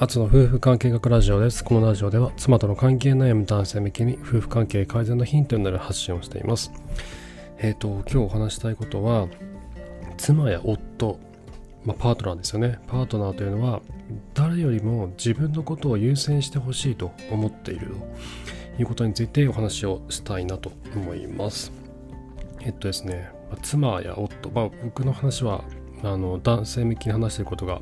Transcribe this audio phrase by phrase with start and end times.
[0.00, 1.62] アツの夫婦関係学ラジオです。
[1.62, 6.72] このラジオでは妻との関係悩む男性向けに夫婦関係改善のヒントになる発信をしています。
[7.58, 9.28] えっ、ー、と、今日お話したいことは、
[10.16, 11.20] 妻や夫、
[11.84, 12.80] まあ、パートナーですよね。
[12.88, 13.82] パートナーというのは
[14.34, 17.94] 誰よりも自分のことを優先してほしいと思っている
[18.76, 21.70] ということについてお話をしたいなと思います。
[22.62, 23.30] えっとですね、
[23.62, 25.62] 妻や夫、まあ、僕の話は
[26.02, 27.80] あの男性向きに話していることが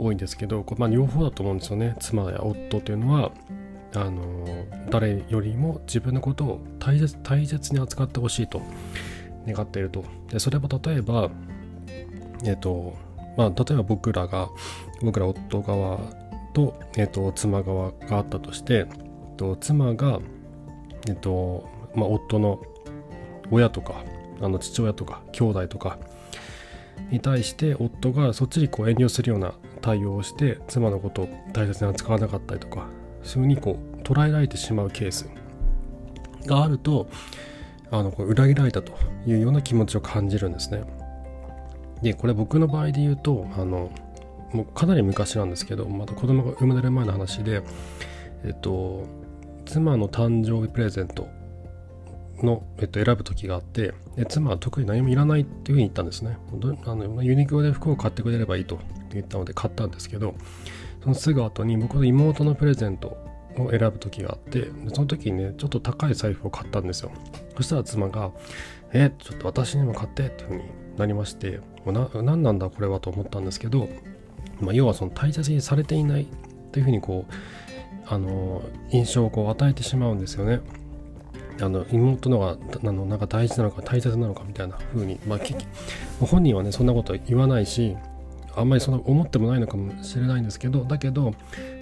[0.00, 1.96] 多いんですけど、まあ、両方だと思うんですよね。
[2.00, 3.32] 妻や夫というのは
[3.94, 4.46] あの
[4.88, 8.62] 誰よりも自分のことを大切大切に扱ってほしいと
[9.46, 10.04] 願っていると。
[10.28, 11.30] でそれは例えば
[12.44, 12.94] えっ、と
[13.36, 14.48] まあ例えば僕らが
[15.02, 15.98] 僕ら夫側
[16.52, 18.86] と,、えっと妻側があったとして、えっ
[19.36, 20.20] と、妻が
[21.08, 22.60] えっとまあ夫の
[23.50, 24.04] 親とか
[24.40, 25.98] あの父親とか兄弟とか
[27.10, 32.86] に対して夫がそっちにこう遠慮するような対応をして妻のことを大切に扱わなかったりとか
[33.22, 35.28] そういうふうにこう捉えられてしまうケース
[36.46, 37.08] があると
[37.90, 38.92] あのこう裏切られたと
[39.26, 40.84] いうような気持ちを感じるんですね。
[42.02, 43.90] でこれ僕の場合で言うとあの
[44.52, 47.62] もうかなり昔なんですけどまた子供が生まれる前の話で
[48.44, 49.06] えっと
[49.66, 51.28] 妻の誕生日プレゼント
[52.42, 56.38] の、えっと、選ぶ時があってで妻は特に何もいらないっていうふうに言ったんですね
[56.84, 58.78] あのユニクロで服を買ってくれればいいと
[59.14, 60.34] 言ったので買ったんですけど
[61.02, 63.16] そのすぐ後に僕の妹のプレゼント
[63.56, 67.10] を選ぶ時があってその時にねちょっと高い財布を買ったんですよ。
[67.56, 68.30] そしたら妻が
[68.92, 70.62] 「えちょっと私にも買って」っていうふうに
[70.96, 73.88] なりまして何なんだこれはと思ったんですけど、
[74.60, 76.26] まあ、要はその大切にされていない
[76.72, 77.32] というふうにこう
[78.06, 80.60] あの印象をこう与えてしまうんですよね。
[81.62, 85.38] あの妹のがあのなんか大事なのか大切なのかみたいな風に、まあ、
[86.20, 87.96] 本人はねそんなこと言わないし
[88.56, 91.32] あんまりそんな思ってもないのかもしれないんですけどだけど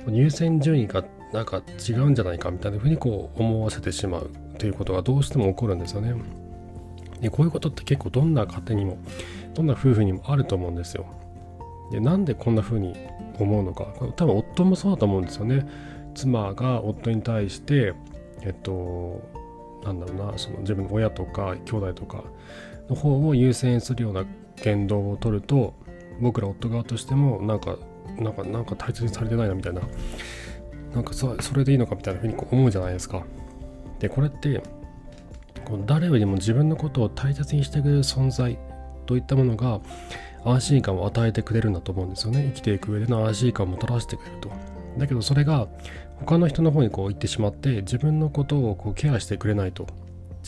[0.09, 6.15] 優先順位がなんか違うんじゃないかみたいな風にこう思わせてしまうということがどうしても起こるんですよね。
[7.21, 8.99] でこういうことって結構どんな家庭にも
[9.55, 11.07] どんな夫婦にもあると思うんですよ。
[11.91, 12.95] でなんでこんな風に
[13.39, 13.87] 思うのか
[14.17, 15.67] 多分夫もそうだと思うんですよね。
[16.15, 17.95] 妻が夫に対して
[18.43, 19.21] えっと
[19.85, 22.25] なんだろうなその自分の親とか兄弟とか
[22.89, 24.25] の方を優先するような
[24.63, 25.75] 言動を取ると
[26.21, 27.77] 僕ら夫側としてもなんか
[28.19, 29.83] なんかなんか大切にされてないなみたいな。
[30.95, 33.23] なんかそれでいいのかみたいなふうに思うじゃないですか。
[33.99, 34.63] でこれって
[35.87, 38.59] 誰よりも自分のことを大切にしてくれる存在
[39.07, 39.81] といったものが
[40.45, 42.45] 安心感を与えてくれるんだと思うんですよね。
[42.55, 44.51] 生きていく上での安心感をもたらしてくれると。
[44.97, 45.69] だけどそれが
[46.21, 49.87] 他の人の方にこう行ってしまって自分のことをこうケアしてくれないと。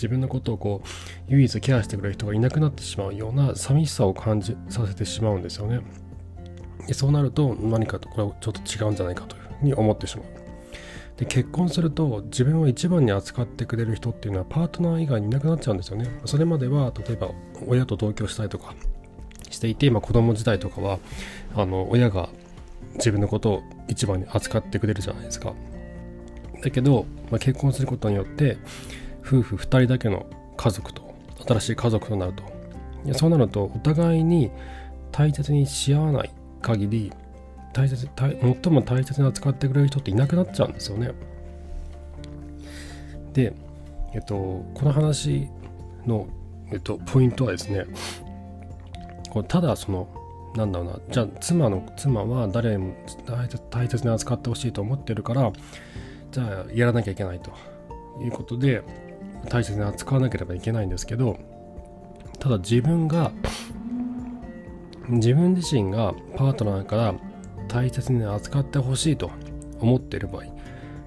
[0.00, 0.88] 自分のことをこう
[1.28, 5.80] 唯一ケアしてくれる人がいなくなってしまうような寂しさを感じさせてしまうんですよね。
[6.86, 10.26] でそうなると何かとこれはちょっと違うんじゃないかというふうに思ってしまう。
[11.18, 16.08] で結婚すると自分を一番に扱ってくれる人っていうのはパートナー以外にいなくなっちゃうんですよね。
[16.24, 17.30] それまでは例えば
[17.66, 18.74] 親と同居したりとか
[19.50, 20.98] していて、まあ、子供時代とかは
[21.54, 22.30] あの親が
[22.94, 25.52] 自分のことを一番に扱ってくれるじゃないですか。
[26.62, 28.56] だけど、まあ、結婚することによって
[29.22, 30.26] 夫婦2人だけの
[30.56, 31.14] 家族と
[31.46, 32.42] 新しい家族となると
[33.04, 34.50] いやそうなるとお互いに
[35.12, 37.12] 大切にし合わない限り
[37.72, 41.12] 大切最も大切に扱ってくれる人っていなくなっちゃうんですよね。
[43.32, 43.52] で、
[44.12, 44.34] えっと、
[44.74, 45.48] この話
[46.04, 46.26] の、
[46.72, 47.86] えっと、ポイントはですね
[49.30, 50.08] こうただその
[50.56, 52.94] なんだろうなじゃあ妻の妻は誰も
[53.70, 55.52] 大切に扱ってほしいと思ってるから
[56.32, 57.52] じゃあやらなきゃいけないと
[58.20, 58.82] いうことで
[59.48, 61.38] 大切に扱わなければいけないんですけど
[62.38, 63.32] ただ自分が
[65.08, 67.14] 自分自身がパートナーから
[67.68, 69.30] 大切に扱ってほしいと
[69.80, 70.44] 思っている場合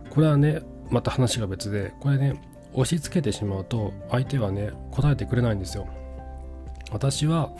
[0.09, 2.39] これはねまた話が別でこれね
[2.73, 5.87] 押し付けてしまうと相手はね答えてくれないんですよ。
[6.91, 7.51] 私は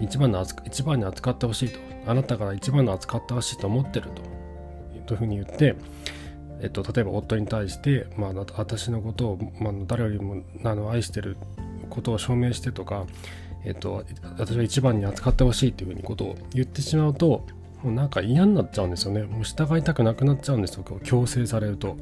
[0.00, 1.78] 一番の一番に扱ってほしいと。
[2.06, 4.22] あなたから一番の扱ってほしいと思ってると。
[5.06, 5.74] というふうに言って、
[6.60, 11.36] えっと、例えば夫に対して、まあ、私のことを、まあ、誰よりもあの愛してる
[11.88, 13.06] ことを証明してとか、
[13.64, 14.04] えっと、
[14.38, 17.44] 私は一番に扱ってほしいというふうにことを言ってしまうと
[17.82, 19.22] もうなんか嫌になっちゃうんですよね。
[19.22, 21.96] もう従いたくなくなっちゃうんですよ強制されると。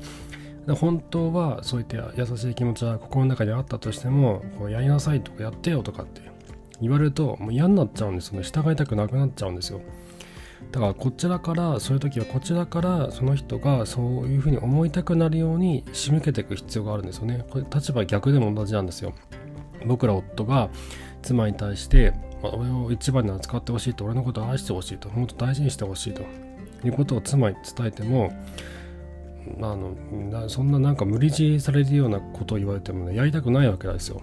[0.81, 6.23] 本当はそういった優しい気持ちは心の中にあったとしてもこうやりなさいとかやってよとかって
[6.81, 8.43] 言われるともう嫌になっちゃうんですよね。
[8.43, 9.81] 従いたくなくなっちゃうんですよ。
[10.73, 17.45] だからこちらからそういう時はこちらからその人がそういうふうに思いたくなるように仕向けていく必要があるんですよね。
[17.51, 19.15] これ立場逆でも同じなんですよ。
[19.87, 20.69] 僕ら夫が
[21.23, 22.13] 妻に対して、
[22.43, 26.23] まあ、俺を一番に扱ってほしいと俺のことを愛してほしいともっと大事にしてほしいと
[26.85, 28.33] いうことを妻に伝えても
[29.61, 34.23] あのそんななんか無理強いされるようなことを言われてもねやりたくないわけですよ。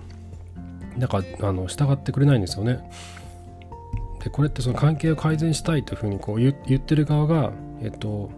[0.97, 2.79] だからあの従ってくれないんですよね。
[4.23, 8.31] でこれってその関係を改善したいというふうにこう言ってる側がえっと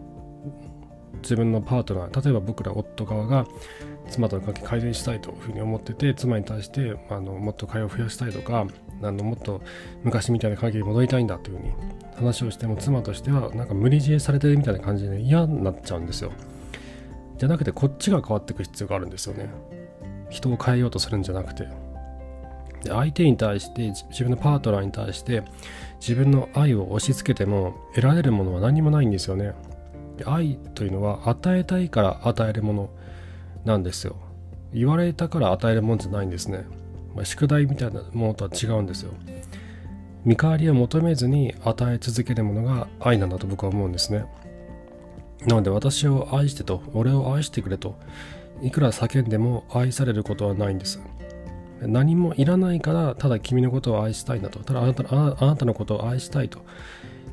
[1.21, 3.45] 自分のパートナー例えば僕ら夫側が
[4.09, 8.65] 妻との関係改善したいというふうに思ってて妻に対してあのもっと会話を増やしたいとか
[9.01, 9.61] あのもっと
[10.03, 11.73] 昔みたいな関係に戻りたいんだというふうに
[12.15, 16.31] 話をしても妻としてはなんか無理強いされてるみたいな感じで嫌になっちゃうんですよ。
[17.37, 19.49] じゃなくてこっちが変わっていく必要があるんですよね。
[20.29, 21.84] 人を変えようとするんじゃなくて。
[22.85, 25.43] で相手に対して自分のパートナーに対して
[25.99, 29.53] 自分の愛を押し付けても得られるものは何もないんですよね。
[30.25, 32.89] 愛というのは与えたいから与えるもの
[33.65, 34.15] なんですよ。
[34.71, 36.65] 言われたから与えるもんじゃないんですね、
[37.15, 39.13] まあ、宿題みたいなものとは違うんですよ。
[40.23, 44.25] 見返りを求めずに与え続けるものが愛なんだと僕は思うんですね。
[45.47, 47.95] なので私を愛してと俺を愛してくれと
[48.61, 50.99] いくら叫んでも愛されることはないんです。
[51.81, 54.59] 何もいらないからただ君のことを愛したいんだと。
[54.59, 56.59] ただあなたあなたのことを愛したいと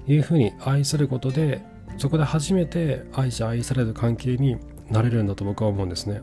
[0.07, 1.63] いうふうに愛することで
[1.99, 4.57] そこで初めて愛し愛される関係に
[4.91, 6.21] なれるんだと僕は思うんですね。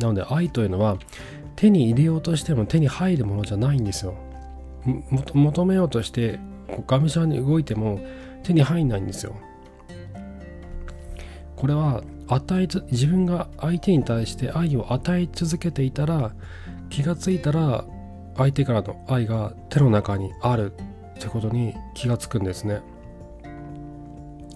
[0.00, 0.98] なので愛というのは
[1.56, 4.14] 手に入れようとしても手に入るものじゃないんですよ。
[5.34, 6.40] 求めようとして
[6.86, 8.00] がむしゃらに動いても
[8.42, 9.36] 手に入んないんですよ。
[11.56, 16.32] これは与え自分が相手に対して愛を与え続けていたら
[16.90, 17.84] 気がついたら
[18.36, 20.72] 相手からの愛が手の中にある
[21.16, 22.82] ってことに気がつくんですね。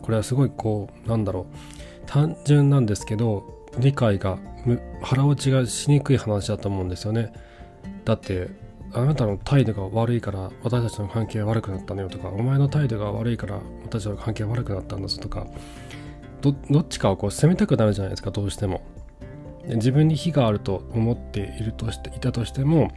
[0.02, 2.06] これはすごいこうなんだろう。
[2.06, 3.44] 単純なんですけど
[3.78, 4.38] 理解が
[5.02, 7.32] 腹落ちがしにくい話だと思うんですよね。
[8.04, 8.48] だって
[8.92, 15.46] あなたの態度が悪いから私たちの関係が悪くなったのよとかお前の態度が悪いから私たちの関係が悪くなったんだぞとか
[16.40, 18.82] どっちかをこう責めたくなるじゃないですかどうしても。
[19.68, 22.90] 自分に非があると思っているとしていたとしても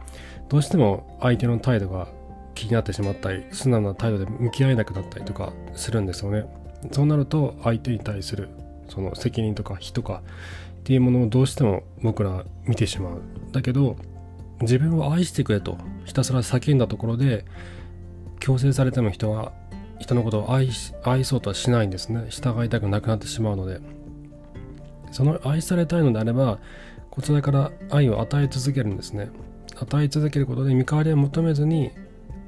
[0.48, 2.08] どうしても相手の態度が
[2.54, 6.44] 気になってしまったり素直な態度で向き合えなくなったりとかするんですよね。
[6.92, 8.48] そうなると相手に対する
[8.88, 10.22] その責任とか非とか
[10.80, 13.22] っていうものをどうしても僕ら見てしまう。
[13.52, 13.96] だけど
[14.60, 17.44] 自分を愛してくれとひたすら叫んだところで
[18.40, 19.52] 強制されても人は
[19.98, 20.68] 人のことを愛
[21.04, 22.26] 愛そうとはしないんですね。
[22.28, 23.80] 従いたくなくなってしまうので。
[25.10, 26.58] その愛されたいのであれば
[27.10, 29.30] こちらから愛を与え続けるんですね
[29.76, 31.90] 与え続けることで見返りを求めずに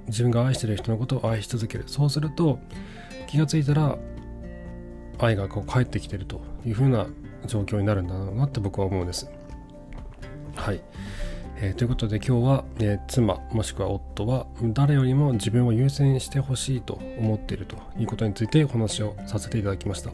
[0.06, 2.58] 自分が愛してる人のことを愛し続けるそうすると
[3.28, 3.96] 気がついたら
[5.18, 7.06] 愛がこう返ってきてるというふうな
[7.46, 9.30] 状況になるんだろうなって僕は思うんです。
[10.54, 10.80] はい。
[11.62, 20.10] えー、ということで今日は、えー、妻もしくは夫は誰よりも自分を優先してほしいと思っているということについてお話をさせていただきました。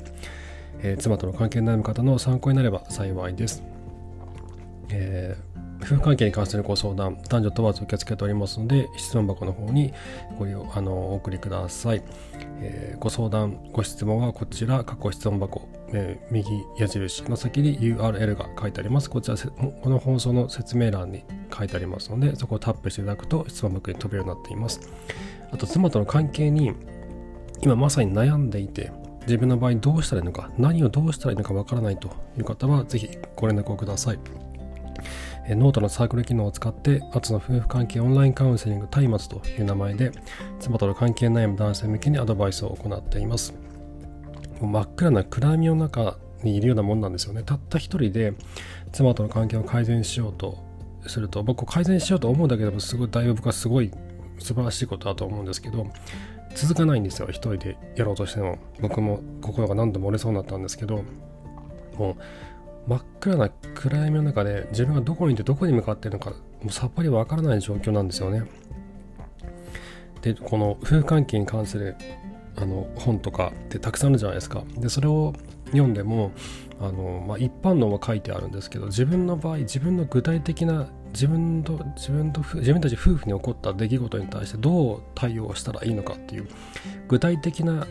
[0.82, 3.62] えー、妻との関係に悩む方の参考になれば幸いです。
[4.90, 5.56] えー
[5.86, 9.92] 夫婦関係に関するご相談、男女問わず受け付けておりますので、質問箱の方に
[10.38, 12.02] ご利用あのお送りください、
[12.60, 19.10] えー、ご相談、ご質問はこちら、過去質問箱、えー、右矢印の先に URL が書いてあります。
[19.10, 21.24] こちら、この放送の説明欄に
[21.56, 24.80] 書いてありますので、そこをタップしていただくと質問箱に飛べるようになっています。
[25.52, 26.72] あと、妻との関係に
[27.60, 28.90] 今まさに悩んでいて、
[29.26, 34.18] 自分の場合どうしたらいいのか、何をどうしたらいいのかわからないという方は、ぜひご連絡をください。
[35.48, 40.10] ノートのサークル機能を使って、アツの夫婦関係オンラインカウンセリング松明という名前で、
[40.58, 43.54] 妻との関係悩む男性向けにアドバイスを行っています。
[44.60, 47.42] もう真っ暗な暗闇の中にいるようなもんなんですよね。
[47.44, 48.34] たった一人で
[48.92, 50.58] 妻との関係を改善しようと
[51.06, 53.92] すると、僕改善しようと思うだけでもすごい、だいぶ僕はすごい
[54.38, 55.86] 素晴らしいことだと思うんですけど、
[56.54, 58.58] 続かないんですよ、一人でやろうとしても。
[58.80, 61.04] 僕も心が何度も折れそうになったんですけど、
[61.98, 66.36] もう真っ暗な暗闇の中で自分がどこにいてどこに向かってるのかも
[66.68, 68.44] うさっぱりわからない状況なんですよね。
[70.22, 71.96] でこの夫婦関係に関する
[72.56, 74.64] あの本とかってたくさんあるじゃないですか。
[74.76, 75.34] でそれを
[75.66, 76.32] 読んでも
[76.80, 86.48] あの、まあ、一般論は書いてあるんですけど自分の場合自分の具体的な自分と自分と自分たち夫婦に起こった出来事に対してどう対応したらいいのかっていう
[87.08, 87.86] 具体的な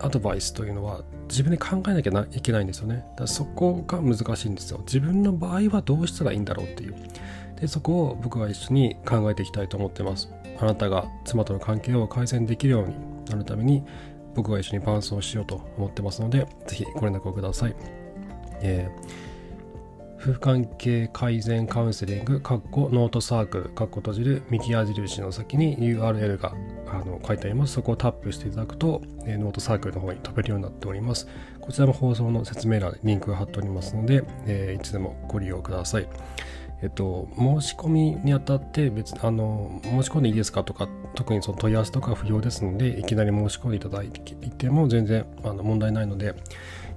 [0.00, 3.06] アドバイスというのは自分で考えなきゃいけないんですよね。
[3.16, 4.80] だそこが難しいんですよ。
[4.80, 6.94] 自分の場合はどうしたらいいんだろうっていう。
[7.58, 10.30] で、そこを僕は一緒に考えていきたいと思ってます。
[10.60, 12.94] あなたが妻との関係を改善できるように
[13.30, 13.82] なるために
[14.34, 17.74] 僕が一緒に伴走しようと思ってますので、ぜひご連絡をください。
[18.60, 19.31] えー、
[20.22, 26.54] 夫婦関係改善カウンセリング、カッコノートサークル、カッコ閉じる右矢印の先に URL が
[26.86, 27.72] あの書いてあります。
[27.72, 31.26] そこをタップしていただくと、え、ノートサークルの方に飛べるようになっております。
[31.60, 36.06] こちらも放送の説明欄にリンクが貼っておりますので、えー、いつでもご利用ください。
[36.82, 46.34] えっと、申し込みにあたって別あの申し込んでいいですかとか特にその問い合わせとか不要ですのでいきなり申し込んでいただいても全然あの問題ないので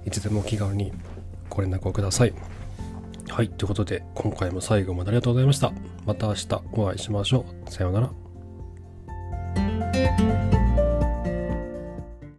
[0.04, 0.92] いつでも気軽に
[1.48, 2.55] ご連絡をください。
[3.28, 5.72] はい、ということで今回も最後までありがとうございました。
[6.06, 7.70] また明日お会いしましょう。
[7.70, 8.25] さようなら。